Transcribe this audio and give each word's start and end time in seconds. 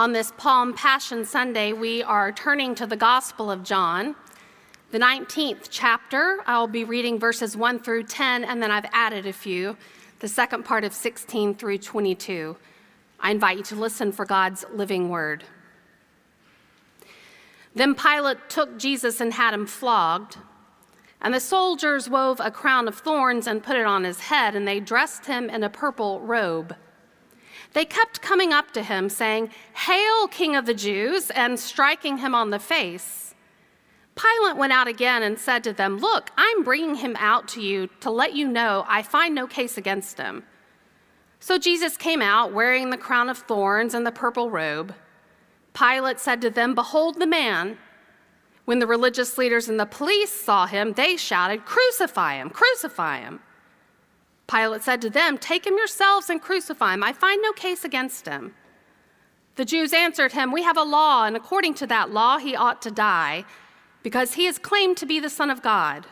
On 0.00 0.12
this 0.12 0.32
Palm 0.38 0.72
Passion 0.72 1.26
Sunday, 1.26 1.74
we 1.74 2.02
are 2.02 2.32
turning 2.32 2.74
to 2.76 2.86
the 2.86 2.96
Gospel 2.96 3.50
of 3.50 3.62
John, 3.62 4.16
the 4.92 4.98
19th 4.98 5.68
chapter. 5.68 6.38
I'll 6.46 6.66
be 6.66 6.84
reading 6.84 7.18
verses 7.18 7.54
1 7.54 7.80
through 7.80 8.04
10, 8.04 8.44
and 8.44 8.62
then 8.62 8.70
I've 8.70 8.86
added 8.94 9.26
a 9.26 9.32
few, 9.34 9.76
the 10.20 10.26
second 10.26 10.64
part 10.64 10.84
of 10.84 10.94
16 10.94 11.54
through 11.54 11.76
22. 11.76 12.56
I 13.20 13.30
invite 13.30 13.58
you 13.58 13.62
to 13.64 13.74
listen 13.74 14.10
for 14.10 14.24
God's 14.24 14.64
living 14.72 15.10
word. 15.10 15.44
Then 17.74 17.94
Pilate 17.94 18.48
took 18.48 18.78
Jesus 18.78 19.20
and 19.20 19.34
had 19.34 19.52
him 19.52 19.66
flogged. 19.66 20.38
And 21.20 21.34
the 21.34 21.40
soldiers 21.40 22.08
wove 22.08 22.40
a 22.42 22.50
crown 22.50 22.88
of 22.88 22.94
thorns 22.94 23.46
and 23.46 23.62
put 23.62 23.76
it 23.76 23.84
on 23.84 24.04
his 24.04 24.20
head, 24.20 24.56
and 24.56 24.66
they 24.66 24.80
dressed 24.80 25.26
him 25.26 25.50
in 25.50 25.62
a 25.62 25.68
purple 25.68 26.20
robe. 26.20 26.74
They 27.72 27.84
kept 27.84 28.20
coming 28.20 28.52
up 28.52 28.72
to 28.72 28.82
him, 28.82 29.08
saying, 29.08 29.50
Hail, 29.74 30.26
King 30.28 30.56
of 30.56 30.66
the 30.66 30.74
Jews, 30.74 31.30
and 31.30 31.58
striking 31.58 32.18
him 32.18 32.34
on 32.34 32.50
the 32.50 32.58
face. 32.58 33.34
Pilate 34.16 34.56
went 34.56 34.72
out 34.72 34.88
again 34.88 35.22
and 35.22 35.38
said 35.38 35.64
to 35.64 35.72
them, 35.72 35.98
Look, 35.98 36.30
I'm 36.36 36.64
bringing 36.64 36.96
him 36.96 37.16
out 37.18 37.48
to 37.48 37.62
you 37.62 37.88
to 38.00 38.10
let 38.10 38.34
you 38.34 38.48
know 38.48 38.84
I 38.88 39.02
find 39.02 39.34
no 39.34 39.46
case 39.46 39.78
against 39.78 40.18
him. 40.18 40.42
So 41.38 41.58
Jesus 41.58 41.96
came 41.96 42.20
out 42.20 42.52
wearing 42.52 42.90
the 42.90 42.98
crown 42.98 43.30
of 43.30 43.38
thorns 43.38 43.94
and 43.94 44.06
the 44.06 44.12
purple 44.12 44.50
robe. 44.50 44.94
Pilate 45.72 46.20
said 46.20 46.40
to 46.42 46.50
them, 46.50 46.74
Behold 46.74 47.18
the 47.18 47.26
man. 47.26 47.78
When 48.66 48.78
the 48.78 48.86
religious 48.86 49.38
leaders 49.38 49.68
and 49.68 49.80
the 49.80 49.86
police 49.86 50.30
saw 50.30 50.66
him, 50.66 50.92
they 50.92 51.16
shouted, 51.16 51.64
Crucify 51.64 52.34
him, 52.34 52.50
crucify 52.50 53.20
him. 53.20 53.40
Pilate 54.50 54.82
said 54.82 55.00
to 55.02 55.10
them, 55.10 55.38
Take 55.38 55.66
him 55.66 55.76
yourselves 55.76 56.28
and 56.28 56.42
crucify 56.42 56.94
him. 56.94 57.04
I 57.04 57.12
find 57.12 57.40
no 57.40 57.52
case 57.52 57.84
against 57.84 58.26
him. 58.26 58.54
The 59.56 59.64
Jews 59.64 59.92
answered 59.92 60.32
him, 60.32 60.50
We 60.50 60.62
have 60.62 60.76
a 60.76 60.82
law, 60.82 61.24
and 61.24 61.36
according 61.36 61.74
to 61.74 61.86
that 61.86 62.10
law, 62.10 62.38
he 62.38 62.56
ought 62.56 62.82
to 62.82 62.90
die, 62.90 63.44
because 64.02 64.34
he 64.34 64.46
has 64.46 64.58
claimed 64.58 64.96
to 64.96 65.06
be 65.06 65.20
the 65.20 65.30
Son 65.30 65.50
of 65.50 65.62
God. 65.62 66.06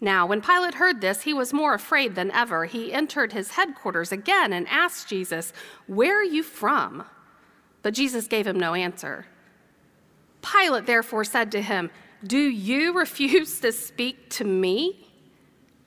Now, 0.00 0.26
when 0.26 0.42
Pilate 0.42 0.74
heard 0.74 1.00
this, 1.00 1.22
he 1.22 1.32
was 1.32 1.52
more 1.52 1.74
afraid 1.74 2.14
than 2.14 2.30
ever. 2.30 2.66
He 2.66 2.92
entered 2.92 3.32
his 3.32 3.52
headquarters 3.52 4.12
again 4.12 4.52
and 4.52 4.68
asked 4.68 5.08
Jesus, 5.08 5.52
Where 5.86 6.20
are 6.20 6.24
you 6.24 6.42
from? 6.42 7.04
But 7.82 7.94
Jesus 7.94 8.28
gave 8.28 8.46
him 8.46 8.58
no 8.58 8.74
answer. 8.74 9.26
Pilate 10.42 10.86
therefore 10.86 11.24
said 11.24 11.50
to 11.52 11.62
him, 11.62 11.90
Do 12.24 12.38
you 12.38 12.92
refuse 12.98 13.58
to 13.60 13.72
speak 13.72 14.28
to 14.30 14.44
me? 14.44 15.13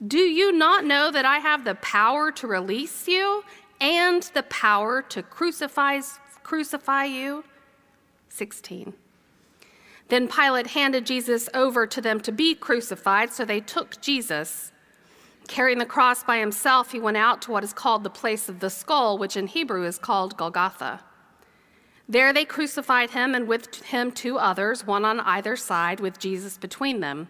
Do 0.06 0.20
you 0.20 0.52
not 0.52 0.86
know 0.86 1.10
that 1.10 1.26
I 1.26 1.40
have 1.40 1.64
the 1.64 1.76
power 1.76 2.32
to 2.34 2.46
release 2.48 3.08
you 3.08 3.44
and 3.82 4.22
the 4.34 4.44
power 4.44 5.02
to 5.02 5.24
crucify, 5.24 6.02
crucify 6.44 7.06
you? 7.06 7.44
16. 8.30 8.94
Then 10.10 10.28
Pilate 10.28 10.68
handed 10.68 11.06
Jesus 11.06 11.50
over 11.54 11.88
to 11.88 12.00
them 12.00 12.20
to 12.22 12.32
be 12.32 12.54
crucified, 12.54 13.34
so 13.34 13.44
they 13.44 13.60
took 13.60 14.00
Jesus. 14.00 14.72
Carrying 15.48 15.80
the 15.80 15.86
cross 15.86 16.24
by 16.24 16.38
himself, 16.38 16.92
he 16.92 17.00
went 17.00 17.18
out 17.18 17.42
to 17.42 17.52
what 17.52 17.64
is 17.64 17.74
called 17.74 18.04
the 18.04 18.10
place 18.10 18.48
of 18.48 18.60
the 18.60 18.70
skull, 18.70 19.18
which 19.18 19.36
in 19.36 19.48
Hebrew 19.48 19.84
is 19.84 19.98
called 19.98 20.38
Golgotha. 20.38 21.02
There 22.08 22.32
they 22.32 22.46
crucified 22.46 23.10
him, 23.10 23.34
and 23.34 23.48
with 23.48 23.84
him 23.84 24.12
two 24.12 24.38
others, 24.38 24.86
one 24.86 25.04
on 25.04 25.20
either 25.22 25.56
side, 25.56 26.00
with 26.00 26.20
Jesus 26.20 26.58
between 26.58 27.00
them. 27.00 27.30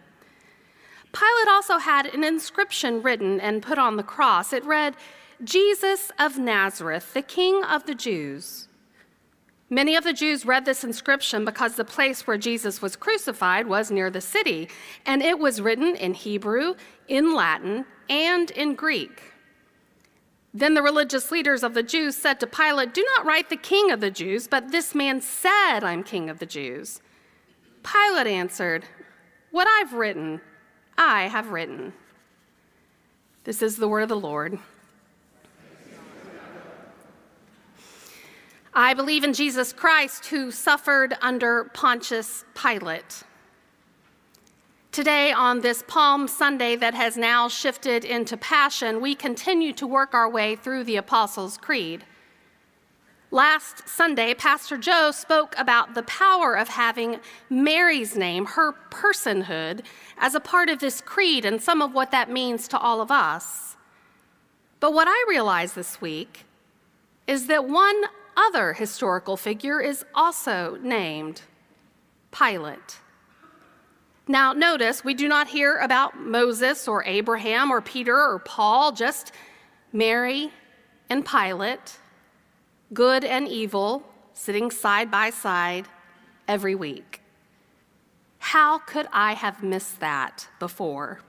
Pilate 1.14 1.48
also 1.48 1.78
had 1.78 2.06
an 2.08 2.24
inscription 2.24 3.02
written 3.02 3.40
and 3.40 3.64
put 3.64 3.78
on 3.78 3.98
the 3.98 4.04
cross. 4.04 4.54
It 4.54 4.66
read, 4.66 4.96
Jesus 5.44 6.12
of 6.20 6.38
Nazareth, 6.38 7.14
the 7.14 7.22
King 7.22 7.64
of 7.64 7.86
the 7.86 7.96
Jews. 7.96 8.68
Many 9.70 9.96
of 9.96 10.04
the 10.04 10.14
Jews 10.14 10.46
read 10.46 10.66
this 10.66 10.84
inscription 10.84 11.44
because 11.44 11.76
the 11.76 11.84
place 11.84 12.26
where 12.26 12.38
Jesus 12.38 12.82
was 12.82 12.96
crucified 12.96 13.68
was 13.68 13.92
near 13.92 14.10
the 14.10 14.22
city, 14.22 14.70
and 15.06 15.22
it 15.22 15.40
was 15.40 15.62
written 15.62 15.96
in 15.96 16.14
Hebrew, 16.14 16.76
in 17.08 17.36
Latin, 17.36 17.86
and 18.10 18.50
in 18.52 18.76
Greek. 18.76 19.34
Then 20.54 20.74
the 20.74 20.82
religious 20.82 21.32
leaders 21.32 21.64
of 21.64 21.74
the 21.74 21.84
Jews 21.84 22.16
said 22.16 22.40
to 22.40 22.48
Pilate, 22.48 22.94
Do 22.94 23.06
not 23.16 23.26
write 23.26 23.50
the 23.50 23.58
king 23.58 23.92
of 23.92 24.00
the 24.00 24.10
Jews, 24.10 24.48
but 24.48 24.72
this 24.72 24.96
man 24.96 25.20
said, 25.20 25.82
I'm 25.82 26.04
king 26.04 26.30
of 26.30 26.40
the 26.40 26.46
Jews. 26.46 27.02
Pilate 27.84 28.28
answered, 28.28 28.86
What 29.52 29.68
I've 29.68 29.94
written, 29.94 30.42
I 30.98 31.28
have 31.28 31.52
written. 31.52 31.94
This 33.44 33.62
is 33.62 33.78
the 33.78 33.88
word 33.88 34.02
of 34.02 34.10
the 34.10 34.20
Lord. 34.20 34.58
I 38.74 38.94
believe 38.94 39.24
in 39.24 39.34
Jesus 39.34 39.74
Christ, 39.74 40.28
who 40.28 40.52
suffered 40.52 41.16
under 41.22 41.66
Pontius 41.74 42.46
Pilate. 42.54 43.24
Today, 44.92 45.32
on 45.32 45.62
this 45.62 45.84
Palm 45.88 46.28
Sunday 46.28 46.76
that 46.76 46.94
has 46.94 47.18
now 47.18 47.48
shifted 47.48 48.04
into 48.04 48.38
Passion, 48.38 49.00
we 49.02 49.16
continue 49.16 49.74
to 49.74 49.88
work 49.88 50.14
our 50.14 50.30
way 50.30 50.56
through 50.56 50.84
the 50.84 50.98
Apostles' 50.98 51.58
Creed. 51.58 52.04
Last 53.30 53.90
Sunday, 53.90 54.34
Pastor 54.34 54.78
Joe 54.78 55.12
spoke 55.12 55.54
about 55.58 55.96
the 55.96 56.04
power 56.04 56.56
of 56.56 56.70
having 56.70 57.20
Mary's 57.50 58.16
name, 58.16 58.46
her 58.46 58.74
personhood, 58.90 59.84
as 60.18 60.34
a 60.34 60.40
part 60.40 60.70
of 60.70 60.80
this 60.80 61.02
creed 61.02 61.44
and 61.44 61.62
some 61.62 61.82
of 61.82 61.94
what 61.94 62.12
that 62.12 62.32
means 62.32 62.70
to 62.70 62.80
all 62.80 63.02
of 63.02 63.12
us. 63.12 63.76
But 64.80 64.94
what 64.94 65.10
I 65.10 65.26
realized 65.28 65.76
this 65.76 66.00
week 66.00 66.46
is 67.26 67.48
that 67.48 67.68
one 67.68 68.04
other 68.38 68.72
historical 68.74 69.36
figure 69.36 69.82
is 69.82 70.06
also 70.16 70.78
named 70.82 71.42
Pilate. 72.32 73.00
Now, 74.30 74.54
notice 74.54 75.04
we 75.04 75.14
do 75.14 75.28
not 75.28 75.50
hear 75.50 75.78
about 75.78 76.18
Moses 76.18 76.88
or 76.88 77.04
Abraham 77.04 77.72
or 77.72 77.82
Peter 77.82 78.16
or 78.16 78.40
Paul, 78.40 78.94
just 78.94 79.34
Mary 79.92 80.52
and 81.10 81.26
Pilate, 81.26 81.98
good 82.94 83.24
and 83.24 83.48
evil, 83.48 84.04
sitting 84.34 84.72
side 84.72 85.12
by 85.12 85.30
side 85.30 85.88
every 86.48 86.76
week. 86.76 87.22
How 88.40 88.80
could 88.80 89.08
I 89.12 89.34
have 89.34 89.64
missed 89.64 90.00
that 90.00 90.48
before? 90.60 91.20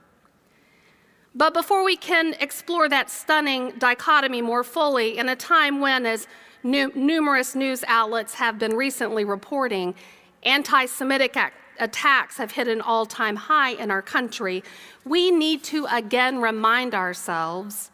But 1.34 1.54
before 1.54 1.84
we 1.84 1.96
can 1.96 2.34
explore 2.40 2.88
that 2.88 3.10
stunning 3.10 3.72
dichotomy 3.78 4.42
more 4.42 4.64
fully, 4.64 5.18
in 5.18 5.28
a 5.28 5.36
time 5.36 5.80
when, 5.80 6.06
as 6.06 6.26
nu- 6.62 6.92
numerous 6.94 7.54
news 7.54 7.84
outlets 7.86 8.34
have 8.34 8.58
been 8.58 8.74
recently 8.74 9.24
reporting, 9.24 9.94
anti 10.42 10.86
Semitic 10.86 11.36
attacks 11.78 12.36
have 12.38 12.52
hit 12.52 12.68
an 12.68 12.80
all 12.80 13.06
time 13.06 13.36
high 13.36 13.70
in 13.70 13.90
our 13.90 14.02
country, 14.02 14.64
we 15.04 15.30
need 15.30 15.62
to 15.64 15.86
again 15.90 16.40
remind 16.40 16.94
ourselves 16.94 17.90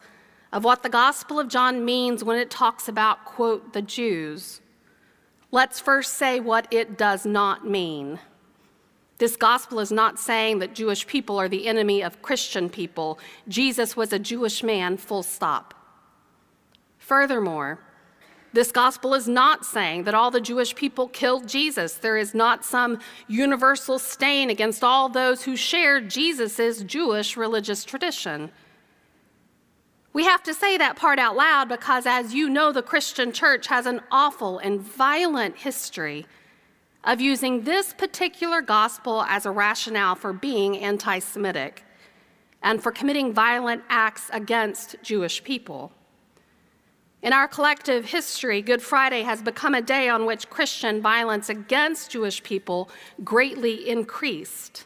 of 0.51 0.63
what 0.63 0.83
the 0.83 0.89
Gospel 0.89 1.39
of 1.39 1.47
John 1.47 1.83
means 1.83 2.23
when 2.23 2.37
it 2.37 2.49
talks 2.49 2.87
about, 2.87 3.25
quote, 3.25 3.73
the 3.73 3.81
Jews. 3.81 4.61
Let's 5.51 5.79
first 5.79 6.15
say 6.15 6.39
what 6.39 6.67
it 6.71 6.97
does 6.97 7.25
not 7.25 7.67
mean. 7.67 8.19
This 9.17 9.37
gospel 9.37 9.79
is 9.79 9.91
not 9.91 10.19
saying 10.19 10.59
that 10.59 10.75
Jewish 10.75 11.07
people 11.07 11.39
are 11.39 11.47
the 11.47 11.67
enemy 11.67 12.03
of 12.03 12.21
Christian 12.21 12.69
people. 12.69 13.17
Jesus 13.47 13.95
was 13.95 14.11
a 14.11 14.19
Jewish 14.19 14.61
man, 14.63 14.97
full 14.97 15.23
stop. 15.23 15.73
Furthermore, 16.97 17.79
this 18.51 18.71
gospel 18.71 19.13
is 19.13 19.27
not 19.27 19.65
saying 19.65 20.03
that 20.03 20.13
all 20.13 20.31
the 20.31 20.41
Jewish 20.41 20.75
people 20.75 21.07
killed 21.09 21.47
Jesus. 21.47 21.95
There 21.95 22.17
is 22.17 22.33
not 22.33 22.65
some 22.65 22.99
universal 23.27 23.99
stain 23.99 24.49
against 24.49 24.83
all 24.83 25.07
those 25.07 25.43
who 25.43 25.55
shared 25.55 26.09
Jesus' 26.09 26.83
Jewish 26.83 27.37
religious 27.37 27.85
tradition. 27.85 28.51
We 30.15 30.23
have 30.23 30.43
to 30.43 30.53
say 30.53 30.77
that 30.77 30.95
part 30.95 31.19
out 31.19 31.35
loud 31.35 31.67
because, 31.67 32.05
as 32.05 32.33
you 32.33 32.47
know, 32.47 32.71
the 32.71 32.81
Christian 32.81 33.33
church 33.33 33.67
has 33.67 33.85
an 33.85 33.99
awful 34.09 34.59
and 34.59 34.79
violent 34.79 35.57
history 35.57 36.25
of 37.03 37.19
using 37.19 37.63
this 37.63 37.91
particular 37.91 38.61
gospel 38.61 39.23
as 39.23 39.45
a 39.45 39.51
rationale 39.51 40.15
for 40.15 40.31
being 40.31 40.77
anti 40.77 41.19
Semitic 41.19 41.83
and 42.63 42.81
for 42.81 42.93
committing 42.93 43.33
violent 43.33 43.83
acts 43.89 44.29
against 44.31 44.95
Jewish 45.03 45.43
people. 45.43 45.91
In 47.21 47.33
our 47.33 47.49
collective 47.49 48.05
history, 48.05 48.61
Good 48.61 48.81
Friday 48.81 49.23
has 49.23 49.41
become 49.41 49.75
a 49.75 49.81
day 49.81 50.07
on 50.07 50.25
which 50.25 50.49
Christian 50.49 51.01
violence 51.01 51.49
against 51.49 52.11
Jewish 52.11 52.41
people 52.41 52.89
greatly 53.25 53.89
increased. 53.89 54.85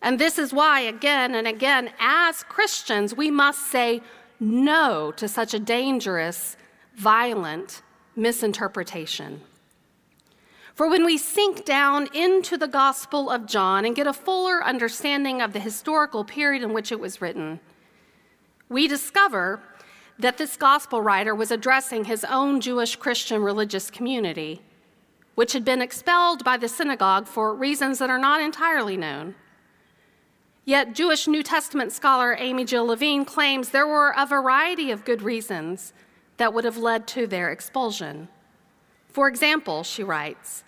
And 0.00 0.18
this 0.18 0.38
is 0.38 0.52
why, 0.52 0.80
again 0.80 1.34
and 1.34 1.48
again, 1.48 1.90
as 1.98 2.44
Christians, 2.44 3.16
we 3.16 3.30
must 3.30 3.66
say 3.70 4.00
no 4.40 5.12
to 5.12 5.28
such 5.28 5.54
a 5.54 5.58
dangerous, 5.58 6.56
violent 6.94 7.82
misinterpretation. 8.16 9.40
For 10.74 10.88
when 10.88 11.04
we 11.04 11.18
sink 11.18 11.64
down 11.64 12.08
into 12.14 12.56
the 12.56 12.68
Gospel 12.68 13.30
of 13.30 13.46
John 13.46 13.84
and 13.84 13.96
get 13.96 14.06
a 14.06 14.12
fuller 14.12 14.62
understanding 14.62 15.42
of 15.42 15.52
the 15.52 15.58
historical 15.58 16.24
period 16.24 16.62
in 16.62 16.72
which 16.72 16.92
it 16.92 17.00
was 17.00 17.20
written, 17.20 17.58
we 18.68 18.86
discover 18.86 19.60
that 20.18 20.38
this 20.38 20.56
gospel 20.56 21.00
writer 21.00 21.34
was 21.34 21.50
addressing 21.50 22.04
his 22.04 22.24
own 22.24 22.60
Jewish 22.60 22.96
Christian 22.96 23.42
religious 23.42 23.90
community, 23.90 24.60
which 25.34 25.52
had 25.52 25.64
been 25.64 25.80
expelled 25.80 26.44
by 26.44 26.56
the 26.56 26.68
synagogue 26.68 27.26
for 27.26 27.54
reasons 27.54 27.98
that 27.98 28.10
are 28.10 28.18
not 28.18 28.40
entirely 28.40 28.96
known. 28.96 29.34
Yet, 30.68 30.92
Jewish 30.92 31.26
New 31.26 31.42
Testament 31.42 31.92
scholar 31.92 32.36
Amy 32.38 32.66
Jill 32.66 32.84
Levine 32.84 33.24
claims 33.24 33.70
there 33.70 33.86
were 33.86 34.12
a 34.14 34.26
variety 34.26 34.90
of 34.90 35.06
good 35.06 35.22
reasons 35.22 35.94
that 36.36 36.52
would 36.52 36.66
have 36.66 36.76
led 36.76 37.06
to 37.06 37.26
their 37.26 37.50
expulsion. 37.50 38.28
For 39.06 39.28
example, 39.28 39.82
she 39.82 40.04
writes, 40.04 40.64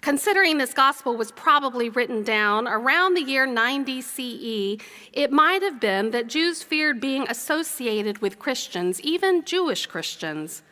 Considering 0.00 0.56
this 0.56 0.72
gospel 0.72 1.14
was 1.14 1.30
probably 1.30 1.90
written 1.90 2.22
down 2.22 2.66
around 2.66 3.12
the 3.12 3.22
year 3.22 3.44
90 3.44 4.00
CE, 4.00 4.82
it 5.12 5.30
might 5.30 5.60
have 5.60 5.78
been 5.78 6.10
that 6.12 6.26
Jews 6.26 6.62
feared 6.62 6.98
being 6.98 7.28
associated 7.28 8.22
with 8.22 8.38
Christians, 8.38 8.98
even 9.02 9.44
Jewish 9.44 9.84
Christians, 9.84 10.62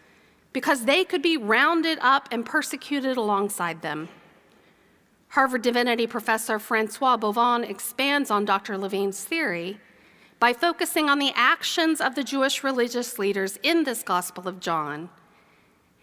because 0.54 0.86
they 0.86 1.04
could 1.04 1.20
be 1.20 1.36
rounded 1.36 1.98
up 2.00 2.26
and 2.32 2.46
persecuted 2.46 3.18
alongside 3.18 3.82
them. 3.82 4.08
Harvard 5.32 5.62
Divinity 5.62 6.06
professor 6.06 6.58
Francois 6.58 7.18
Bovon 7.18 7.68
expands 7.68 8.30
on 8.30 8.46
Dr. 8.46 8.78
Levine's 8.78 9.22
theory 9.24 9.78
by 10.38 10.52
focusing 10.52 11.10
on 11.10 11.18
the 11.18 11.32
actions 11.34 12.00
of 12.00 12.14
the 12.14 12.24
Jewish 12.24 12.64
religious 12.64 13.18
leaders 13.18 13.58
in 13.62 13.84
this 13.84 14.02
Gospel 14.02 14.48
of 14.48 14.60
John 14.60 15.10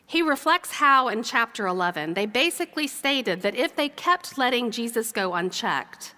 he 0.10 0.24
reflects 0.24 0.72
how 0.72 1.08
in 1.08 1.22
chapter 1.22 1.68
11 1.68 2.16
they 2.16 2.26
basically 2.26 2.88
stated 2.88 3.44
that 3.44 3.54
if 3.54 3.76
they 3.76 3.90
kept 3.90 4.40
letting 4.40 4.72
Jesus 4.72 5.12
go 5.12 5.36
unchecked, 5.36 6.16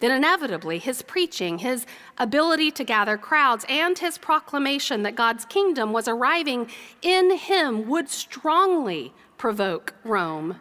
then 0.00 0.10
inevitably 0.10 0.80
his 0.80 1.02
preaching, 1.02 1.58
his 1.58 1.86
ability 2.18 2.72
to 2.72 2.82
gather 2.82 3.16
crowds, 3.16 3.64
and 3.68 3.96
his 3.96 4.18
proclamation 4.18 5.04
that 5.04 5.14
God's 5.14 5.44
kingdom 5.44 5.92
was 5.92 6.08
arriving 6.08 6.68
in 7.00 7.36
him 7.36 7.88
would 7.88 8.08
strongly 8.08 9.14
provoke 9.38 9.94
Rome. 10.02 10.58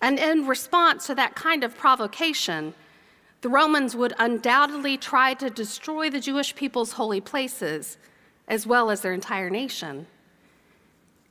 And 0.00 0.18
in 0.18 0.46
response 0.46 1.06
to 1.06 1.14
that 1.14 1.34
kind 1.34 1.64
of 1.64 1.76
provocation, 1.76 2.74
the 3.40 3.48
Romans 3.48 3.94
would 3.96 4.14
undoubtedly 4.18 4.96
try 4.96 5.34
to 5.34 5.50
destroy 5.50 6.10
the 6.10 6.20
Jewish 6.20 6.54
people's 6.54 6.92
holy 6.92 7.20
places 7.20 7.96
as 8.48 8.66
well 8.66 8.90
as 8.90 9.00
their 9.00 9.12
entire 9.12 9.50
nation. 9.50 10.06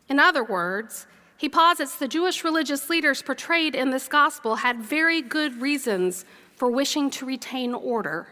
In 0.09 0.19
other 0.19 0.43
words, 0.43 1.07
he 1.37 1.49
posits 1.49 1.97
the 1.97 2.07
Jewish 2.07 2.43
religious 2.43 2.89
leaders 2.89 3.21
portrayed 3.21 3.75
in 3.75 3.89
this 3.89 4.07
gospel 4.07 4.55
had 4.55 4.79
very 4.79 5.21
good 5.21 5.61
reasons 5.61 6.25
for 6.55 6.69
wishing 6.69 7.09
to 7.11 7.25
retain 7.25 7.73
order 7.73 8.27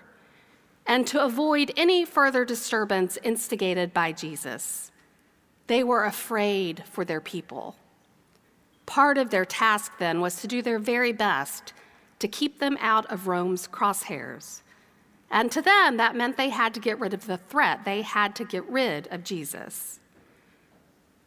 and 0.85 1.05
to 1.07 1.23
avoid 1.23 1.71
any 1.75 2.05
further 2.05 2.45
disturbance 2.45 3.17
instigated 3.23 3.93
by 3.93 4.11
Jesus. 4.11 4.91
They 5.67 5.83
were 5.83 6.05
afraid 6.05 6.83
for 6.85 7.05
their 7.05 7.21
people. 7.21 7.75
Part 8.85 9.17
of 9.17 9.29
their 9.29 9.45
task 9.45 9.93
then 9.97 10.21
was 10.21 10.37
to 10.41 10.47
do 10.47 10.61
their 10.61 10.79
very 10.79 11.13
best 11.13 11.73
to 12.19 12.27
keep 12.27 12.59
them 12.59 12.77
out 12.79 13.05
of 13.11 13.27
Rome's 13.27 13.67
crosshairs. 13.67 14.61
And 15.29 15.51
to 15.51 15.61
them, 15.61 15.97
that 15.97 16.15
meant 16.15 16.37
they 16.37 16.49
had 16.49 16.73
to 16.75 16.79
get 16.79 16.99
rid 16.99 17.13
of 17.13 17.25
the 17.25 17.37
threat, 17.37 17.85
they 17.85 18.01
had 18.01 18.35
to 18.35 18.45
get 18.45 18.65
rid 18.69 19.07
of 19.07 19.23
Jesus. 19.23 19.99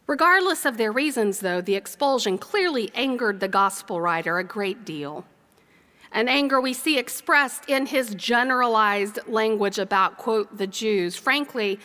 Regardless 0.07 0.65
of 0.65 0.77
their 0.77 0.91
reasons, 0.91 1.39
though, 1.39 1.59
the 1.59 1.75
expulsion 1.75 2.37
clearly 2.37 2.89
angered 2.95 3.41
the 3.41 3.49
gospel 3.49 3.99
writer 3.99 4.37
a 4.37 4.43
great 4.43 4.85
deal. 4.85 5.25
An 6.13 6.29
anger 6.29 6.61
we 6.61 6.71
see 6.71 6.97
expressed 6.97 7.65
in 7.67 7.85
his 7.85 8.15
generalized 8.15 9.19
language 9.27 9.77
about, 9.77 10.17
quote, 10.17 10.57
the 10.57 10.67
Jews. 10.67 11.17
Frankly, 11.17 11.77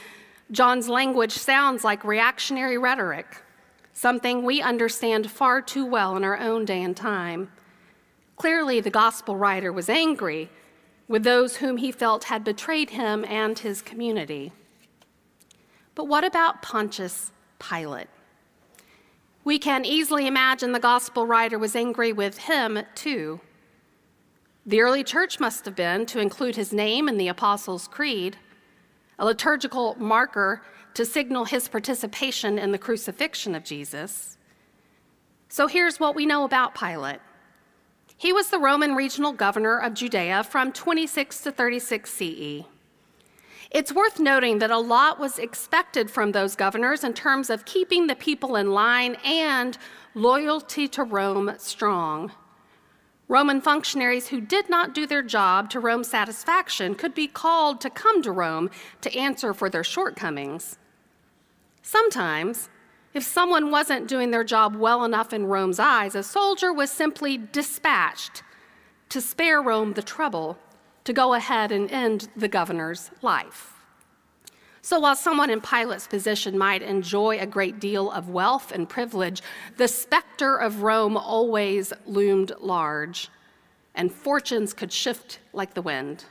John's 0.52 0.88
language 0.88 1.32
sounds 1.32 1.82
like 1.82 2.04
reactionary 2.04 2.78
rhetoric, 2.78 3.42
something 3.92 4.42
we 4.42 4.62
understand 4.62 5.30
far 5.30 5.60
too 5.60 5.84
well 5.84 6.16
in 6.16 6.24
our 6.24 6.38
own 6.38 6.64
day 6.64 6.82
and 6.82 6.96
time. 6.96 7.50
Clearly, 8.36 8.80
the 8.80 8.90
gospel 8.90 9.36
writer 9.36 9.72
was 9.72 9.88
angry 9.88 10.50
with 11.08 11.24
those 11.24 11.56
whom 11.56 11.76
he 11.76 11.92
felt 11.92 12.24
had 12.24 12.44
betrayed 12.44 12.90
him 12.90 13.24
and 13.26 13.58
his 13.58 13.82
community. 13.82 14.52
But 15.94 16.08
what 16.08 16.24
about 16.24 16.62
Pontius 16.62 17.32
Pilate. 17.62 18.08
We 19.44 19.58
can 19.58 19.84
easily 19.84 20.26
imagine 20.26 20.72
the 20.72 20.80
gospel 20.80 21.26
writer 21.26 21.58
was 21.58 21.76
angry 21.76 22.12
with 22.12 22.38
him 22.38 22.80
too. 22.94 23.40
The 24.66 24.80
early 24.80 25.02
church 25.02 25.40
must 25.40 25.64
have 25.64 25.74
been 25.74 26.06
to 26.06 26.20
include 26.20 26.56
his 26.56 26.72
name 26.72 27.08
in 27.08 27.18
the 27.18 27.28
Apostles' 27.28 27.88
Creed, 27.88 28.36
a 29.22 29.24
liturgical 29.24 29.94
marker 30.00 30.60
to 30.94 31.06
signal 31.06 31.44
his 31.44 31.68
participation 31.68 32.58
in 32.58 32.72
the 32.72 32.78
crucifixion 32.78 33.54
of 33.54 33.62
Jesus. 33.62 34.36
So 35.48 35.68
here's 35.68 36.00
what 36.00 36.16
we 36.16 36.26
know 36.26 36.42
about 36.44 36.74
Pilate. 36.74 37.20
He 38.16 38.32
was 38.32 38.50
the 38.50 38.58
Roman 38.58 38.96
regional 38.96 39.32
governor 39.32 39.78
of 39.78 39.94
Judea 39.94 40.42
from 40.42 40.72
26 40.72 41.40
to 41.42 41.52
36 41.52 42.10
CE. 42.10 42.64
It's 43.70 43.92
worth 43.92 44.18
noting 44.18 44.58
that 44.58 44.72
a 44.72 44.78
lot 44.78 45.20
was 45.20 45.38
expected 45.38 46.10
from 46.10 46.32
those 46.32 46.56
governors 46.56 47.04
in 47.04 47.14
terms 47.14 47.48
of 47.48 47.64
keeping 47.64 48.08
the 48.08 48.16
people 48.16 48.56
in 48.56 48.72
line 48.72 49.14
and 49.24 49.78
loyalty 50.14 50.88
to 50.88 51.04
Rome 51.04 51.54
strong. 51.58 52.32
Roman 53.32 53.62
functionaries 53.62 54.28
who 54.28 54.42
did 54.42 54.68
not 54.68 54.92
do 54.92 55.06
their 55.06 55.22
job 55.22 55.70
to 55.70 55.80
Rome's 55.80 56.10
satisfaction 56.10 56.94
could 56.94 57.14
be 57.14 57.26
called 57.26 57.80
to 57.80 57.88
come 57.88 58.20
to 58.20 58.30
Rome 58.30 58.68
to 59.00 59.16
answer 59.16 59.54
for 59.54 59.70
their 59.70 59.82
shortcomings. 59.82 60.76
Sometimes, 61.80 62.68
if 63.14 63.22
someone 63.22 63.70
wasn't 63.70 64.06
doing 64.06 64.32
their 64.32 64.44
job 64.44 64.76
well 64.76 65.02
enough 65.02 65.32
in 65.32 65.46
Rome's 65.46 65.78
eyes, 65.78 66.14
a 66.14 66.22
soldier 66.22 66.74
was 66.74 66.90
simply 66.90 67.38
dispatched 67.38 68.42
to 69.08 69.22
spare 69.22 69.62
Rome 69.62 69.94
the 69.94 70.02
trouble 70.02 70.58
to 71.04 71.14
go 71.14 71.32
ahead 71.32 71.72
and 71.72 71.90
end 71.90 72.28
the 72.36 72.48
governor's 72.48 73.10
life. 73.22 73.81
So 74.84 74.98
while 74.98 75.14
someone 75.14 75.48
in 75.48 75.60
Pilate's 75.60 76.08
position 76.08 76.58
might 76.58 76.82
enjoy 76.82 77.38
a 77.38 77.46
great 77.46 77.78
deal 77.78 78.10
of 78.10 78.28
wealth 78.28 78.72
and 78.72 78.88
privilege, 78.88 79.40
the 79.76 79.86
specter 79.86 80.56
of 80.56 80.82
Rome 80.82 81.16
always 81.16 81.92
loomed 82.04 82.50
large, 82.58 83.28
and 83.94 84.12
fortunes 84.12 84.72
could 84.72 84.92
shift 84.92 85.38
like 85.52 85.74
the 85.74 85.82
wind. 85.82 86.24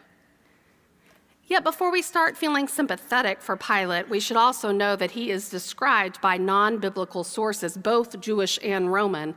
Yet 1.48 1.63
before 1.63 1.92
we 1.92 2.01
start 2.01 2.38
feeling 2.38 2.68
sympathetic 2.68 3.42
for 3.42 3.56
Pilate, 3.56 4.09
we 4.09 4.19
should 4.19 4.38
also 4.38 4.74
know 4.74 4.97
that 4.97 5.12
he 5.12 5.31
is 5.31 5.50
described 5.50 6.19
by 6.19 6.36
non 6.38 6.77
biblical 6.77 7.24
sources, 7.24 7.77
both 7.77 8.19
Jewish 8.19 8.59
and 8.61 8.92
Roman, 8.92 9.33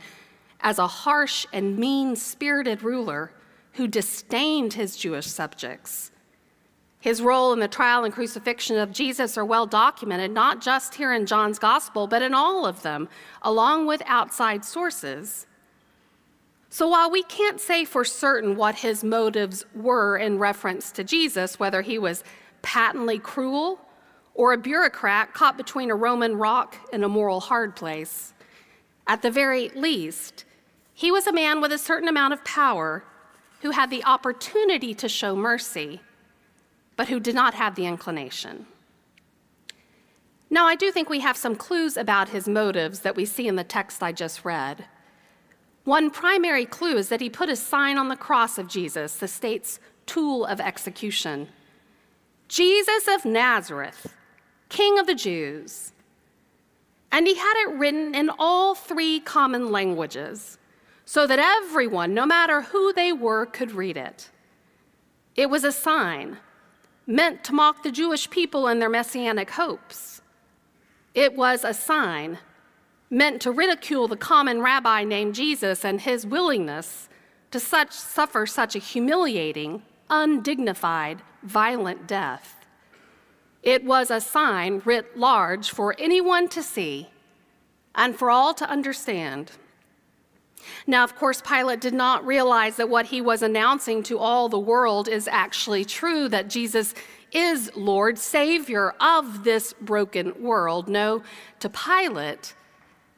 as 0.60 0.80
a 0.80 0.88
harsh 0.88 1.46
and 1.52 1.78
mean 1.78 2.16
spirited 2.16 2.82
ruler 2.82 3.32
who 3.74 3.86
disdained 3.86 4.72
his 4.72 4.96
Jewish 4.96 5.26
subjects. 5.26 6.10
His 7.04 7.20
role 7.20 7.52
in 7.52 7.58
the 7.58 7.68
trial 7.68 8.04
and 8.04 8.14
crucifixion 8.14 8.78
of 8.78 8.90
Jesus 8.90 9.36
are 9.36 9.44
well 9.44 9.66
documented, 9.66 10.30
not 10.30 10.62
just 10.62 10.94
here 10.94 11.12
in 11.12 11.26
John's 11.26 11.58
gospel, 11.58 12.06
but 12.06 12.22
in 12.22 12.32
all 12.32 12.64
of 12.64 12.80
them, 12.80 13.10
along 13.42 13.86
with 13.86 14.00
outside 14.06 14.64
sources. 14.64 15.46
So 16.70 16.88
while 16.88 17.10
we 17.10 17.22
can't 17.22 17.60
say 17.60 17.84
for 17.84 18.06
certain 18.06 18.56
what 18.56 18.76
his 18.76 19.04
motives 19.04 19.66
were 19.74 20.16
in 20.16 20.38
reference 20.38 20.90
to 20.92 21.04
Jesus, 21.04 21.60
whether 21.60 21.82
he 21.82 21.98
was 21.98 22.24
patently 22.62 23.18
cruel 23.18 23.80
or 24.32 24.54
a 24.54 24.58
bureaucrat 24.58 25.34
caught 25.34 25.58
between 25.58 25.90
a 25.90 25.94
Roman 25.94 26.36
rock 26.38 26.78
and 26.90 27.04
a 27.04 27.08
moral 27.10 27.40
hard 27.40 27.76
place, 27.76 28.32
at 29.06 29.20
the 29.20 29.30
very 29.30 29.68
least, 29.74 30.46
he 30.94 31.12
was 31.12 31.26
a 31.26 31.34
man 31.34 31.60
with 31.60 31.70
a 31.70 31.76
certain 31.76 32.08
amount 32.08 32.32
of 32.32 32.42
power 32.46 33.04
who 33.60 33.72
had 33.72 33.90
the 33.90 34.02
opportunity 34.04 34.94
to 34.94 35.06
show 35.06 35.36
mercy, 35.36 36.00
but 36.96 37.08
who 37.08 37.20
did 37.20 37.34
not 37.34 37.54
have 37.54 37.74
the 37.74 37.86
inclination. 37.86 38.66
Now, 40.50 40.66
I 40.66 40.76
do 40.76 40.90
think 40.92 41.08
we 41.08 41.20
have 41.20 41.36
some 41.36 41.56
clues 41.56 41.96
about 41.96 42.28
his 42.28 42.48
motives 42.48 43.00
that 43.00 43.16
we 43.16 43.24
see 43.24 43.48
in 43.48 43.56
the 43.56 43.64
text 43.64 44.02
I 44.02 44.12
just 44.12 44.44
read. 44.44 44.84
One 45.84 46.10
primary 46.10 46.64
clue 46.64 46.96
is 46.96 47.08
that 47.08 47.20
he 47.20 47.28
put 47.28 47.48
a 47.48 47.56
sign 47.56 47.98
on 47.98 48.08
the 48.08 48.16
cross 48.16 48.56
of 48.56 48.68
Jesus, 48.68 49.16
the 49.16 49.28
state's 49.28 49.80
tool 50.06 50.44
of 50.44 50.60
execution 50.60 51.48
Jesus 52.46 53.08
of 53.08 53.24
Nazareth, 53.24 54.14
King 54.68 54.98
of 54.98 55.06
the 55.06 55.14
Jews. 55.14 55.92
And 57.10 57.26
he 57.26 57.36
had 57.36 57.54
it 57.64 57.74
written 57.76 58.14
in 58.14 58.30
all 58.38 58.74
three 58.74 59.20
common 59.20 59.72
languages 59.72 60.58
so 61.04 61.26
that 61.26 61.38
everyone, 61.38 62.12
no 62.14 62.26
matter 62.26 62.60
who 62.62 62.92
they 62.92 63.12
were, 63.12 63.46
could 63.46 63.72
read 63.72 63.96
it. 63.96 64.30
It 65.36 65.48
was 65.50 65.64
a 65.64 65.72
sign 65.72 66.38
meant 67.06 67.44
to 67.44 67.52
mock 67.52 67.82
the 67.82 67.90
Jewish 67.90 68.30
people 68.30 68.66
and 68.66 68.80
their 68.80 68.88
messianic 68.88 69.50
hopes. 69.50 70.22
It 71.14 71.36
was 71.36 71.64
a 71.64 71.74
sign 71.74 72.38
meant 73.10 73.40
to 73.42 73.52
ridicule 73.52 74.08
the 74.08 74.16
common 74.16 74.60
rabbi 74.60 75.04
named 75.04 75.34
Jesus 75.34 75.84
and 75.84 76.00
his 76.00 76.26
willingness 76.26 77.08
to 77.50 77.60
such, 77.60 77.92
suffer 77.92 78.46
such 78.46 78.74
a 78.74 78.80
humiliating, 78.80 79.82
undignified, 80.10 81.22
violent 81.42 82.08
death. 82.08 82.66
It 83.62 83.84
was 83.84 84.10
a 84.10 84.20
sign 84.20 84.82
writ 84.84 85.16
large 85.16 85.70
for 85.70 85.94
anyone 85.98 86.48
to 86.48 86.62
see 86.62 87.10
and 87.94 88.16
for 88.16 88.30
all 88.30 88.54
to 88.54 88.68
understand. 88.68 89.52
Now, 90.86 91.04
of 91.04 91.16
course, 91.16 91.40
Pilate 91.40 91.80
did 91.80 91.94
not 91.94 92.26
realize 92.26 92.76
that 92.76 92.88
what 92.88 93.06
he 93.06 93.20
was 93.20 93.42
announcing 93.42 94.02
to 94.04 94.18
all 94.18 94.48
the 94.48 94.58
world 94.58 95.08
is 95.08 95.28
actually 95.28 95.84
true, 95.84 96.28
that 96.28 96.48
Jesus 96.48 96.94
is 97.32 97.70
Lord, 97.74 98.18
Savior 98.18 98.94
of 99.00 99.44
this 99.44 99.72
broken 99.80 100.42
world. 100.42 100.88
No, 100.88 101.22
to 101.60 101.68
Pilate, 101.68 102.54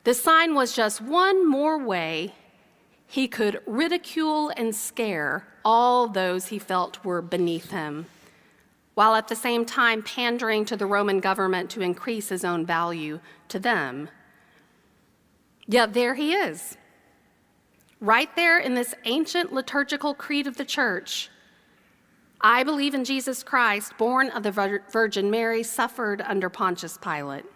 the 0.05 0.15
sign 0.15 0.55
was 0.55 0.73
just 0.73 1.00
one 1.00 1.49
more 1.49 1.79
way 1.79 2.35
he 3.07 3.29
could 3.29 3.61
ridicule 3.67 4.50
and 4.57 4.75
scare 4.75 5.47
all 5.65 6.09
those 6.09 6.47
he 6.47 6.59
felt 6.59 7.05
were 7.05 7.23
beneath 7.23 7.71
him, 7.71 8.07
while 8.95 9.15
at 9.15 9.29
the 9.29 9.37
same 9.37 9.65
time 9.65 10.03
pandering 10.03 10.65
to 10.65 10.76
the 10.76 10.87
Roman 10.87 11.21
government 11.21 11.71
to 11.71 11.83
increase 11.83 12.29
his 12.29 12.45
own 12.45 12.65
value 12.65 13.21
to 13.49 13.59
them. 13.59 14.09
Yet 15.67 15.93
there 15.93 16.15
he 16.15 16.33
is, 16.33 16.76
right 18.00 18.35
there 18.37 18.59
in 18.59 18.75
this 18.75 18.95
ancient 19.05 19.53
liturgical 19.53 20.15
creed 20.15 20.47
of 20.47 20.57
the 20.57 20.65
church. 20.65 21.31
I 22.41 22.62
believe 22.62 22.95
in 22.95 23.05
Jesus 23.05 23.43
Christ, 23.43 23.97
born 23.97 24.31
of 24.31 24.43
the 24.43 24.81
Virgin 24.91 25.31
Mary, 25.31 25.62
suffered 25.62 26.21
under 26.21 26.50
Pontius 26.50 26.99
Pilate. 26.99 27.47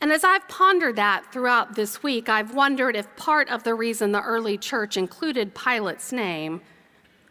And 0.00 0.12
as 0.12 0.22
I've 0.22 0.46
pondered 0.48 0.96
that 0.96 1.32
throughout 1.32 1.74
this 1.74 2.02
week, 2.02 2.28
I've 2.28 2.54
wondered 2.54 2.94
if 2.94 3.16
part 3.16 3.48
of 3.48 3.64
the 3.64 3.74
reason 3.74 4.12
the 4.12 4.22
early 4.22 4.58
church 4.58 4.96
included 4.96 5.54
Pilate's 5.54 6.12
name 6.12 6.60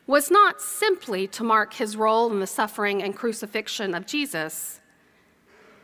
was 0.07 0.29
not 0.29 0.61
simply 0.61 1.27
to 1.27 1.43
mark 1.43 1.73
his 1.75 1.95
role 1.95 2.31
in 2.31 2.39
the 2.39 2.47
suffering 2.47 3.01
and 3.01 3.15
crucifixion 3.15 3.93
of 3.93 4.05
Jesus, 4.05 4.81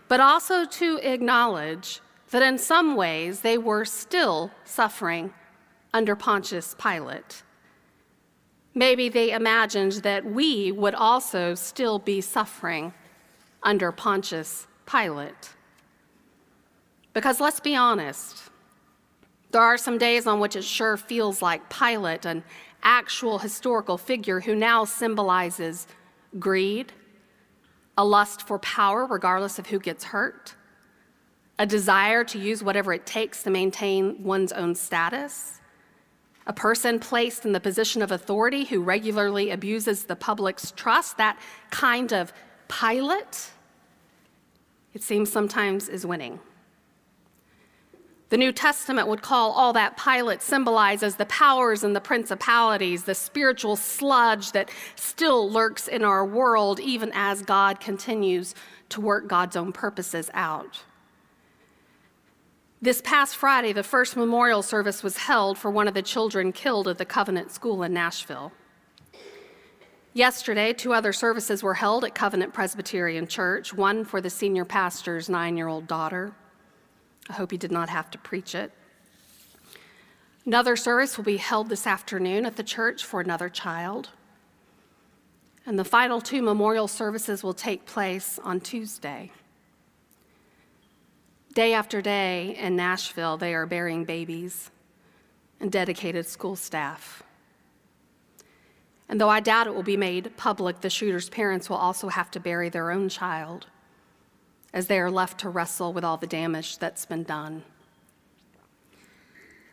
but 0.07 0.19
also 0.19 0.65
to 0.65 0.97
acknowledge 0.97 2.01
that 2.31 2.43
in 2.43 2.57
some 2.57 2.95
ways 2.95 3.41
they 3.41 3.57
were 3.57 3.85
still 3.85 4.51
suffering 4.63 5.33
under 5.93 6.15
Pontius 6.15 6.75
Pilate. 6.77 7.43
Maybe 8.75 9.09
they 9.09 9.31
imagined 9.31 9.93
that 10.03 10.25
we 10.25 10.71
would 10.71 10.93
also 10.93 11.55
still 11.55 11.99
be 11.99 12.21
suffering 12.21 12.93
under 13.63 13.91
Pontius 13.91 14.67
Pilate. 14.85 15.55
Because 17.13 17.39
let's 17.39 17.59
be 17.59 17.75
honest, 17.75 18.43
there 19.51 19.61
are 19.61 19.77
some 19.77 19.97
days 19.97 20.27
on 20.27 20.39
which 20.39 20.55
it 20.55 20.63
sure 20.63 20.95
feels 20.95 21.41
like 21.41 21.69
Pilate, 21.69 22.25
an 22.25 22.43
actual 22.83 23.39
historical 23.39 23.97
figure 23.97 24.39
who 24.39 24.53
now 24.53 24.85
symbolizes 24.85 25.87
greed, 26.37 26.93
a 27.97 28.05
lust 28.05 28.47
for 28.47 28.59
power, 28.59 29.05
regardless 29.05 29.57
of 29.57 29.67
who 29.67 29.79
gets 29.79 30.05
hurt, 30.05 30.55
a 31.59 31.65
desire 31.65 32.23
to 32.23 32.39
use 32.39 32.63
whatever 32.63 32.93
it 32.93 33.05
takes 33.05 33.43
to 33.43 33.49
maintain 33.49 34.23
one's 34.23 34.53
own 34.53 34.73
status, 34.73 35.59
a 36.47 36.53
person 36.53 36.99
placed 36.99 37.45
in 37.45 37.51
the 37.51 37.59
position 37.59 38.01
of 38.01 38.11
authority 38.11 38.63
who 38.63 38.81
regularly 38.81 39.51
abuses 39.51 40.05
the 40.05 40.15
public's 40.15 40.71
trust, 40.71 41.17
that 41.17 41.37
kind 41.69 42.13
of 42.13 42.33
Pilate, 42.69 43.51
it 44.93 45.03
seems 45.03 45.31
sometimes 45.31 45.89
is 45.89 46.05
winning. 46.05 46.39
The 48.29 48.37
New 48.37 48.51
Testament 48.51 49.07
would 49.07 49.23
call 49.23 49.51
all 49.51 49.73
that 49.73 49.97
Pilate 49.97 50.41
symbolizes 50.41 51.15
the 51.15 51.25
powers 51.25 51.83
and 51.83 51.95
the 51.95 52.01
principalities, 52.01 53.03
the 53.03 53.15
spiritual 53.15 53.75
sludge 53.75 54.51
that 54.51 54.69
still 54.95 55.49
lurks 55.49 55.87
in 55.87 56.03
our 56.03 56.23
world, 56.23 56.79
even 56.79 57.11
as 57.15 57.41
God 57.41 57.79
continues 57.79 58.53
to 58.89 59.01
work 59.01 59.27
God's 59.27 59.55
own 59.55 59.71
purposes 59.71 60.29
out. 60.35 60.83
This 62.81 63.01
past 63.01 63.35
Friday, 63.35 63.73
the 63.73 63.83
first 63.83 64.15
memorial 64.15 64.63
service 64.63 65.03
was 65.03 65.17
held 65.17 65.57
for 65.57 65.69
one 65.69 65.89
of 65.89 65.93
the 65.93 66.01
children 66.01 66.53
killed 66.53 66.87
at 66.87 66.97
the 66.97 67.03
Covenant 67.03 67.51
School 67.51 67.83
in 67.83 67.93
Nashville. 67.93 68.53
Yesterday, 70.13 70.71
two 70.71 70.93
other 70.93 71.11
services 71.11 71.61
were 71.61 71.73
held 71.73 72.05
at 72.05 72.15
Covenant 72.15 72.53
Presbyterian 72.53 73.27
Church 73.27 73.73
one 73.73 74.05
for 74.05 74.21
the 74.21 74.29
senior 74.29 74.63
pastor's 74.63 75.27
nine 75.27 75.57
year 75.57 75.67
old 75.67 75.87
daughter. 75.87 76.31
I 77.29 77.33
hope 77.33 77.51
he 77.51 77.57
did 77.57 77.71
not 77.71 77.89
have 77.89 78.09
to 78.11 78.17
preach 78.17 78.55
it. 78.55 78.71
Another 80.45 80.77
service 80.77 81.17
will 81.17 81.25
be 81.25 81.35
held 81.35 81.67
this 81.67 81.85
afternoon 81.85 82.45
at 82.45 82.55
the 82.55 82.63
church 82.63 83.03
for 83.03 83.19
another 83.19 83.49
child. 83.49 84.11
And 85.65 85.77
the 85.77 85.83
final 85.83 86.21
two 86.21 86.41
memorial 86.41 86.87
services 86.87 87.43
will 87.43 87.53
take 87.53 87.85
place 87.85 88.39
on 88.41 88.61
Tuesday. 88.61 89.31
Day 91.53 91.73
after 91.73 92.01
day 92.01 92.55
in 92.59 92.75
Nashville, 92.75 93.37
they 93.37 93.53
are 93.55 93.65
burying 93.65 94.05
babies 94.05 94.69
and 95.59 95.71
dedicated 95.71 96.27
school 96.27 96.55
staff. 96.55 97.23
And 99.09 99.19
though 99.19 99.29
I 99.29 99.39
doubt 99.39 99.65
it 99.65 99.73
will 99.73 99.83
be 99.83 99.97
made 99.97 100.37
public, 100.37 100.81
the 100.81 100.89
shooter's 100.89 101.29
parents 101.29 101.69
will 101.69 101.77
also 101.77 102.09
have 102.09 102.29
to 102.31 102.39
bury 102.39 102.69
their 102.69 102.91
own 102.91 103.09
child 103.09 103.65
as 104.71 104.85
they 104.85 104.99
are 104.99 105.09
left 105.09 105.39
to 105.39 105.49
wrestle 105.49 105.91
with 105.91 106.03
all 106.03 106.17
the 106.17 106.27
damage 106.27 106.77
that's 106.77 107.07
been 107.07 107.23
done. 107.23 107.63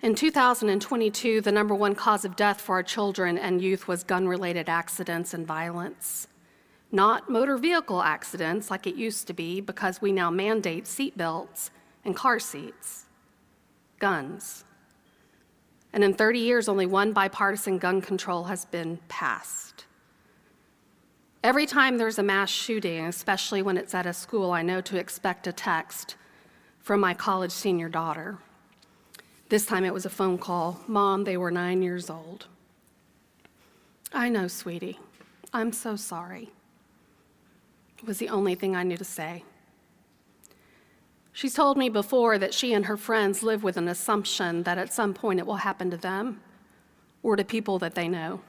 In 0.00 0.14
2022, 0.14 1.42
the 1.42 1.52
number 1.52 1.74
one 1.74 1.94
cause 1.94 2.24
of 2.24 2.36
death 2.36 2.60
for 2.60 2.76
our 2.76 2.82
children 2.82 3.36
and 3.36 3.60
youth 3.60 3.86
was 3.86 4.02
gun 4.02 4.26
related 4.26 4.70
accidents 4.70 5.34
and 5.34 5.46
violence 5.46 6.28
not 6.96 7.28
motor 7.28 7.58
vehicle 7.58 8.02
accidents 8.02 8.70
like 8.70 8.86
it 8.86 8.96
used 8.96 9.26
to 9.26 9.34
be 9.34 9.60
because 9.60 10.00
we 10.00 10.10
now 10.10 10.30
mandate 10.30 10.86
seatbelts 10.86 11.68
and 12.06 12.16
car 12.16 12.38
seats, 12.38 13.04
guns. 13.98 14.64
And 15.92 16.02
in 16.02 16.14
30 16.14 16.38
years, 16.38 16.68
only 16.68 16.86
one 16.86 17.12
bipartisan 17.12 17.76
gun 17.78 18.00
control 18.00 18.44
has 18.44 18.64
been 18.64 18.98
passed. 19.08 19.84
Every 21.44 21.66
time 21.66 21.98
there's 21.98 22.18
a 22.18 22.22
mass 22.22 22.50
shooting, 22.50 23.04
especially 23.04 23.60
when 23.60 23.76
it's 23.76 23.94
at 23.94 24.06
a 24.06 24.14
school, 24.14 24.50
I 24.50 24.62
know 24.62 24.80
to 24.80 24.96
expect 24.96 25.46
a 25.46 25.52
text 25.52 26.16
from 26.80 27.00
my 27.00 27.12
college 27.12 27.52
senior 27.52 27.90
daughter. 27.90 28.38
This 29.50 29.66
time 29.66 29.84
it 29.84 29.92
was 29.92 30.06
a 30.06 30.10
phone 30.10 30.38
call 30.38 30.80
Mom, 30.88 31.24
they 31.24 31.36
were 31.36 31.50
nine 31.50 31.82
years 31.82 32.08
old. 32.08 32.46
I 34.14 34.30
know, 34.30 34.48
sweetie. 34.48 34.98
I'm 35.52 35.72
so 35.72 35.94
sorry 35.94 36.52
was 38.04 38.18
the 38.18 38.28
only 38.28 38.54
thing 38.54 38.76
I 38.76 38.82
knew 38.82 38.96
to 38.96 39.04
say. 39.04 39.44
She's 41.32 41.54
told 41.54 41.76
me 41.76 41.88
before 41.88 42.38
that 42.38 42.54
she 42.54 42.72
and 42.72 42.86
her 42.86 42.96
friends 42.96 43.42
live 43.42 43.62
with 43.62 43.76
an 43.76 43.88
assumption 43.88 44.62
that 44.62 44.78
at 44.78 44.92
some 44.92 45.12
point 45.12 45.38
it 45.38 45.46
will 45.46 45.56
happen 45.56 45.90
to 45.90 45.96
them 45.96 46.40
or 47.22 47.36
to 47.36 47.44
people 47.44 47.78
that 47.80 47.94
they 47.94 48.08
know. 48.08 48.40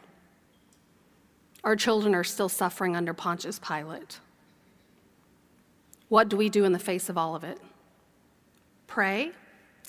Our 1.63 1.75
children 1.75 2.15
are 2.15 2.23
still 2.23 2.47
suffering 2.47 2.95
under 2.95 3.13
Pontius 3.13 3.59
Pilate. 3.59 4.19
What 6.07 6.29
do 6.29 6.37
we 6.37 6.47
do 6.47 6.63
in 6.63 6.71
the 6.71 6.79
face 6.79 7.09
of 7.09 7.17
all 7.17 7.35
of 7.35 7.43
it? 7.43 7.59
Pray? 8.87 9.31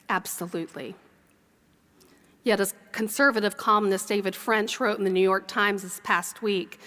Absolutely. 0.09 0.97
Yet, 2.43 2.61
as 2.61 2.75
conservative 2.93 3.57
columnist 3.57 4.09
David 4.09 4.35
French 4.35 4.81
wrote 4.81 4.99
in 4.99 5.05
the 5.05 5.11
New 5.11 5.21
York 5.21 5.47
Times 5.47 5.83
this 5.83 6.01
past 6.03 6.43
week, 6.43 6.81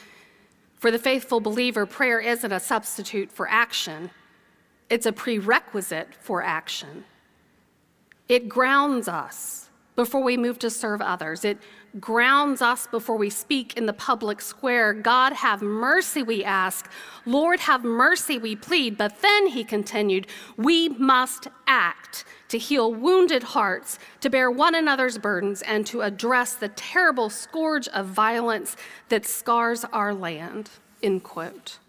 for 0.81 0.89
the 0.89 0.97
faithful 0.97 1.39
believer, 1.39 1.85
prayer 1.85 2.19
isn't 2.19 2.51
a 2.51 2.59
substitute 2.59 3.31
for 3.31 3.47
action, 3.47 4.09
it's 4.89 5.05
a 5.05 5.11
prerequisite 5.11 6.15
for 6.19 6.41
action. 6.41 7.05
It 8.27 8.49
grounds 8.49 9.07
us 9.07 9.69
before 9.95 10.23
we 10.23 10.37
move 10.37 10.57
to 10.59 10.69
serve 10.69 11.01
others. 11.01 11.43
It 11.43 11.57
grounds 11.99 12.61
us 12.61 12.87
before 12.87 13.17
we 13.17 13.29
speak 13.29 13.77
in 13.77 13.85
the 13.85 13.93
public 13.93 14.41
square. 14.41 14.93
God, 14.93 15.33
have 15.33 15.61
mercy, 15.61 16.23
we 16.23 16.43
ask. 16.43 16.89
Lord, 17.25 17.59
have 17.61 17.83
mercy, 17.83 18.37
we 18.37 18.55
plead. 18.55 18.97
But 18.97 19.21
then, 19.21 19.47
he 19.47 19.63
continued, 19.63 20.27
we 20.57 20.89
must 20.89 21.47
act 21.67 22.23
to 22.47 22.57
heal 22.57 22.93
wounded 22.93 23.43
hearts, 23.43 23.99
to 24.21 24.29
bear 24.29 24.49
one 24.49 24.75
another's 24.75 25.17
burdens, 25.17 25.61
and 25.61 25.85
to 25.87 26.01
address 26.01 26.53
the 26.53 26.69
terrible 26.69 27.29
scourge 27.29 27.87
of 27.89 28.07
violence 28.07 28.75
that 29.09 29.25
scars 29.25 29.85
our 29.93 30.13
land. 30.13 30.69
End 31.03 31.23
quote. 31.23 31.79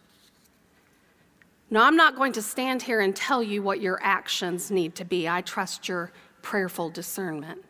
Now, 1.70 1.84
I'm 1.84 1.96
not 1.96 2.16
going 2.16 2.32
to 2.32 2.42
stand 2.42 2.82
here 2.82 3.00
and 3.00 3.16
tell 3.16 3.42
you 3.42 3.62
what 3.62 3.80
your 3.80 3.98
actions 4.02 4.70
need 4.70 4.94
to 4.96 5.04
be. 5.04 5.28
I 5.28 5.40
trust 5.40 5.88
your 5.88 6.12
prayerful 6.42 6.90
discernment. 6.90 7.64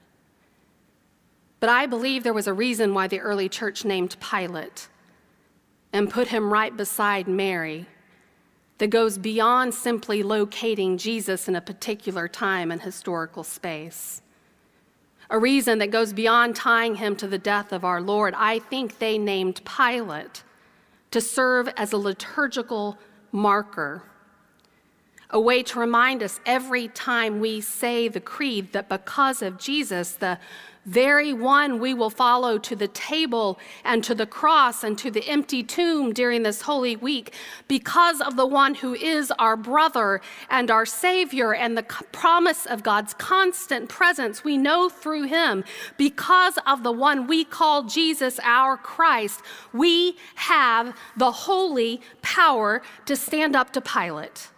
But 1.63 1.71
I 1.71 1.87
believe 1.87 2.25
there 2.25 2.33
was 2.33 2.49
a 2.49 2.53
reason 2.53 2.93
why 2.93 3.07
the 3.07 3.21
early 3.21 3.49
church 3.49 3.85
named 3.85 4.17
Pilate 4.19 4.89
and 5.93 6.11
put 6.11 6.27
him 6.27 6.53
right 6.53 6.77
beside 6.77 7.29
Mary 7.29 7.87
that 8.79 8.91
goes 8.91 9.17
beyond 9.17 9.73
simply 9.73 10.25
locating 10.25 10.99
Jesus 10.99 11.47
in 11.47 11.55
a 11.55 11.61
particular 11.61 12.27
time 12.27 12.73
and 12.73 12.83
historical 12.83 13.45
space. 13.45 14.23
A 15.31 15.39
reason 15.39 15.79
that 15.79 15.93
goes 15.93 16.13
beyond 16.13 16.57
tying 16.57 16.97
him 16.97 17.15
to 17.15 17.29
the 17.29 17.39
death 17.39 17.73
of 17.73 17.85
our 17.85 18.01
Lord. 18.01 18.35
I 18.37 18.59
think 18.59 18.99
they 18.99 19.17
named 19.17 19.61
Pilate 19.65 20.43
to 21.13 21.21
serve 21.21 21.69
as 21.77 21.93
a 21.93 21.97
liturgical 21.97 22.99
marker, 23.31 24.03
a 25.31 25.41
way 25.41 25.63
to 25.63 25.79
remind 25.79 26.25
us 26.25 26.41
every 26.45 26.89
time 26.89 27.39
we 27.39 27.61
say 27.61 28.09
the 28.09 28.19
creed 28.19 28.73
that 28.73 28.89
because 28.89 29.43
of 29.43 29.61
Jesus, 29.61 30.17
the 30.17 30.41
very 30.85 31.33
one 31.33 31.79
we 31.79 31.95
will 31.95 32.11
follow 32.11 32.59
to 32.59 32.75
the 32.75 32.89
table 32.89 33.59
and 33.85 34.03
to 34.03 34.15
the 34.15 34.27
cross 34.27 34.83
and 34.83 34.99
to 34.99 35.11
the 35.11 35.27
empty 35.29 35.63
tomb 35.63 36.13
during 36.13 36.43
this 36.43 36.63
holy 36.63 36.97
week 36.97 37.33
because 37.69 38.21
of 38.21 38.37
the 38.37 38.47
one 38.47 38.75
who 38.75 38.95
is 38.95 39.33
our 39.39 39.57
brother 39.57 40.21
and 40.51 40.71
our 40.71 40.85
Savior 40.85 41.55
and 41.55 41.77
the 41.77 41.83
promise 41.83 42.67
of 42.67 42.83
God's 42.83 43.15
constant 43.15 43.89
presence. 43.89 44.43
We 44.43 44.57
know 44.57 44.89
through 44.89 45.25
him 45.25 45.65
because 45.97 46.59
of 46.67 46.83
the 46.83 46.93
one 46.93 47.27
we 47.27 47.45
call 47.45 47.85
Jesus 47.85 48.41
our 48.43 48.77
Christ, 48.77 49.41
we 49.73 50.17
have 50.35 50.97
the 51.17 51.31
holy 51.31 52.01
power 52.23 52.83
to 53.07 53.15
stand 53.15 53.55
up 53.55 53.73
to 53.73 53.81
Pilate. 53.81 54.49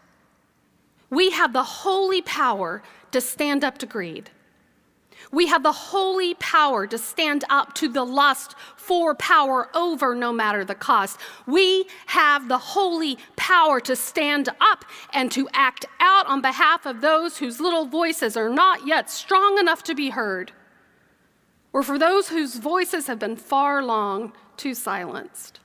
We 1.10 1.30
have 1.30 1.52
the 1.52 1.62
holy 1.62 2.22
power 2.22 2.82
to 3.12 3.20
stand 3.20 3.62
up 3.62 3.78
to 3.78 3.86
greed. 3.86 4.30
We 5.32 5.46
have 5.46 5.62
the 5.62 5.72
holy 5.72 6.34
power 6.34 6.86
to 6.86 6.98
stand 6.98 7.44
up 7.48 7.74
to 7.74 7.88
the 7.88 8.04
lust 8.04 8.54
for 8.76 9.14
power 9.14 9.68
over 9.74 10.14
no 10.14 10.32
matter 10.32 10.64
the 10.64 10.74
cost. 10.74 11.18
We 11.46 11.86
have 12.06 12.48
the 12.48 12.58
holy 12.58 13.18
power 13.36 13.80
to 13.80 13.96
stand 13.96 14.48
up 14.60 14.84
and 15.12 15.30
to 15.32 15.48
act 15.52 15.86
out 16.00 16.26
on 16.26 16.40
behalf 16.40 16.86
of 16.86 17.00
those 17.00 17.38
whose 17.38 17.60
little 17.60 17.86
voices 17.86 18.36
are 18.36 18.50
not 18.50 18.86
yet 18.86 19.10
strong 19.10 19.58
enough 19.58 19.82
to 19.84 19.94
be 19.94 20.10
heard, 20.10 20.52
or 21.72 21.82
for 21.82 21.98
those 21.98 22.28
whose 22.28 22.56
voices 22.56 23.06
have 23.06 23.18
been 23.18 23.36
far 23.36 23.82
long 23.82 24.32
too 24.56 24.74
silenced. 24.74 25.60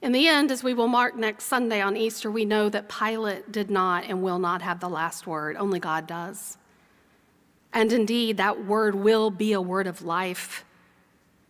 In 0.00 0.10
the 0.10 0.26
end, 0.26 0.50
as 0.50 0.64
we 0.64 0.74
will 0.74 0.88
mark 0.88 1.14
next 1.14 1.44
Sunday 1.44 1.80
on 1.80 1.96
Easter, 1.96 2.28
we 2.28 2.44
know 2.44 2.68
that 2.68 2.88
Pilate 2.88 3.52
did 3.52 3.70
not 3.70 4.04
and 4.04 4.20
will 4.20 4.40
not 4.40 4.60
have 4.60 4.80
the 4.80 4.88
last 4.88 5.28
word, 5.28 5.56
only 5.56 5.78
God 5.78 6.08
does. 6.08 6.58
And 7.72 7.92
indeed, 7.92 8.36
that 8.36 8.64
word 8.64 8.94
will 8.94 9.30
be 9.30 9.52
a 9.52 9.60
word 9.60 9.86
of 9.86 10.02
life 10.02 10.64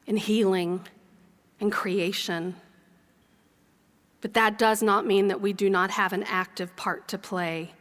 and 0.07 0.19
healing 0.19 0.87
and 1.61 1.73
creation. 1.73 2.57
But 4.21 4.35
that 4.35 4.59
does 4.59 4.83
not 4.83 5.07
mean 5.07 5.29
that 5.29 5.41
we 5.41 5.53
do 5.53 5.69
not 5.69 5.91
have 5.93 6.13
an 6.13 6.23
active 6.25 6.75
part 6.77 7.09
to 7.09 7.19
play 7.19 7.73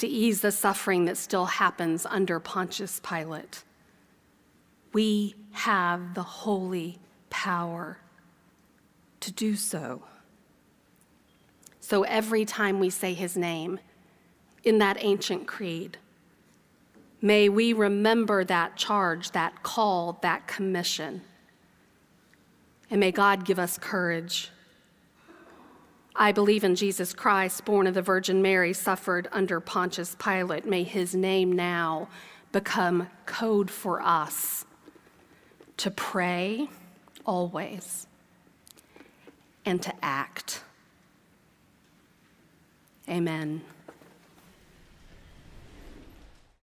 to 0.00 0.08
ease 0.08 0.40
the 0.40 0.50
suffering 0.50 1.04
that 1.04 1.18
still 1.18 1.44
happens 1.44 2.06
under 2.06 2.40
Pontius 2.40 3.00
Pilate. 3.00 3.62
We 4.94 5.34
have 5.52 6.14
the 6.14 6.22
holy 6.22 6.98
power 7.28 7.98
to 9.20 9.30
do 9.30 9.56
so. 9.56 10.02
So 11.80 12.02
every 12.04 12.46
time 12.46 12.80
we 12.80 12.88
say 12.88 13.12
his 13.12 13.36
name 13.36 13.78
in 14.64 14.78
that 14.78 14.96
ancient 15.00 15.46
creed, 15.46 15.98
May 17.22 17.48
we 17.48 17.72
remember 17.72 18.44
that 18.44 18.76
charge, 18.76 19.32
that 19.32 19.62
call, 19.62 20.18
that 20.22 20.46
commission. 20.46 21.22
And 22.90 23.00
may 23.00 23.12
God 23.12 23.44
give 23.44 23.58
us 23.58 23.78
courage. 23.78 24.50
I 26.16 26.32
believe 26.32 26.64
in 26.64 26.74
Jesus 26.74 27.12
Christ, 27.12 27.64
born 27.64 27.86
of 27.86 27.94
the 27.94 28.02
Virgin 28.02 28.42
Mary, 28.42 28.72
suffered 28.72 29.28
under 29.32 29.60
Pontius 29.60 30.16
Pilate. 30.18 30.66
May 30.66 30.82
his 30.82 31.14
name 31.14 31.52
now 31.52 32.08
become 32.52 33.08
code 33.26 33.70
for 33.70 34.02
us 34.02 34.64
to 35.76 35.90
pray 35.90 36.68
always 37.24 38.06
and 39.64 39.80
to 39.82 39.94
act. 40.02 40.62
Amen. 43.08 43.62